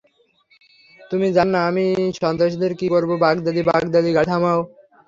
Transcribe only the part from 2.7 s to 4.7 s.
কি করবো বাগদাদ্বি বাগদ্বাদি গাড়ি থামাও!